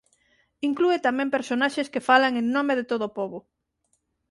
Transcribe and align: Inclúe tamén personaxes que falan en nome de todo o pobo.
Inclúe 0.69 0.97
tamén 1.07 1.33
personaxes 1.35 1.91
que 1.93 2.05
falan 2.09 2.33
en 2.41 2.45
nome 2.55 2.73
de 2.79 2.85
todo 2.91 3.03
o 3.07 3.13
pobo. 3.19 3.39